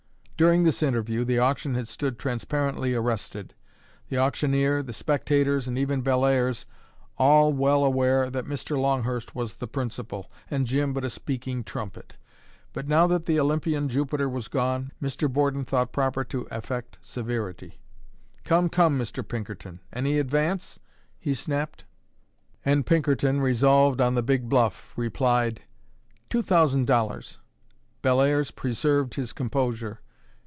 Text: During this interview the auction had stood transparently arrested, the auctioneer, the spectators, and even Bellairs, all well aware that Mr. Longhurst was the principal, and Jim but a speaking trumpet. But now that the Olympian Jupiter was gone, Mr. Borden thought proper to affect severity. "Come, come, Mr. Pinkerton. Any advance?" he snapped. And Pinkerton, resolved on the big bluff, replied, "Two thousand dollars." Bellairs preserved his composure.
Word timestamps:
During 0.37 0.63
this 0.63 0.81
interview 0.81 1.23
the 1.23 1.37
auction 1.37 1.75
had 1.75 1.87
stood 1.87 2.17
transparently 2.17 2.95
arrested, 2.95 3.53
the 4.09 4.17
auctioneer, 4.17 4.81
the 4.81 4.91
spectators, 4.91 5.67
and 5.67 5.77
even 5.77 6.01
Bellairs, 6.01 6.65
all 7.15 7.53
well 7.53 7.83
aware 7.83 8.27
that 8.31 8.47
Mr. 8.47 8.75
Longhurst 8.75 9.35
was 9.35 9.57
the 9.57 9.67
principal, 9.67 10.31
and 10.49 10.65
Jim 10.65 10.93
but 10.93 11.05
a 11.05 11.11
speaking 11.11 11.63
trumpet. 11.63 12.17
But 12.73 12.87
now 12.87 13.05
that 13.05 13.27
the 13.27 13.39
Olympian 13.39 13.87
Jupiter 13.87 14.27
was 14.27 14.47
gone, 14.47 14.91
Mr. 14.99 15.31
Borden 15.31 15.63
thought 15.63 15.91
proper 15.91 16.23
to 16.23 16.47
affect 16.49 16.97
severity. 17.03 17.79
"Come, 18.43 18.67
come, 18.67 18.97
Mr. 18.97 19.21
Pinkerton. 19.23 19.79
Any 19.93 20.17
advance?" 20.17 20.79
he 21.19 21.35
snapped. 21.35 21.83
And 22.65 22.83
Pinkerton, 22.87 23.41
resolved 23.41 24.01
on 24.01 24.15
the 24.15 24.23
big 24.23 24.49
bluff, 24.49 24.91
replied, 24.95 25.61
"Two 26.31 26.41
thousand 26.41 26.87
dollars." 26.87 27.37
Bellairs 28.01 28.49
preserved 28.49 29.13
his 29.13 29.33
composure. 29.33 29.99